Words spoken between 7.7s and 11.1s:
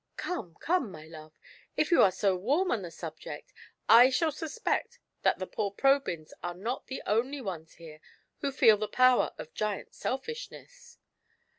here who feel the power of Giant Selfishness."